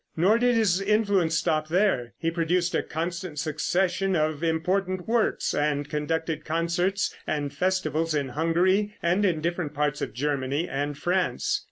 [0.17, 2.13] Nor did his influence stop here.
[2.17, 8.95] He produced a constant succession of important works, and conducted concerts and festivals in Hungary,
[9.03, 11.59] and in different parts of Germany and France.